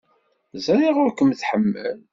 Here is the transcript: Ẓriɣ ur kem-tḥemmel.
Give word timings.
Ẓriɣ 0.65 0.95
ur 1.03 1.11
kem-tḥemmel. 1.17 1.97